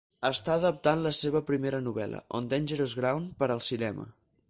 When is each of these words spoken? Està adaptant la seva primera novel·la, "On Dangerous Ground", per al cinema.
Està 0.27 0.53
adaptant 0.59 1.03
la 1.03 1.11
seva 1.17 1.43
primera 1.51 1.83
novel·la, 1.89 2.25
"On 2.41 2.51
Dangerous 2.57 2.99
Ground", 3.03 3.33
per 3.43 3.55
al 3.59 3.67
cinema. 3.73 4.13